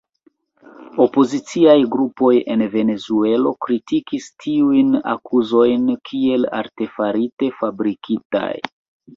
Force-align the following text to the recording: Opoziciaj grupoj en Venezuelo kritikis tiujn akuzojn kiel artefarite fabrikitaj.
Opoziciaj 1.03 1.75
grupoj 1.95 2.31
en 2.53 2.63
Venezuelo 2.77 3.51
kritikis 3.67 4.31
tiujn 4.45 4.89
akuzojn 5.13 5.87
kiel 6.11 6.51
artefarite 6.65 7.55
fabrikitaj. 7.61 8.53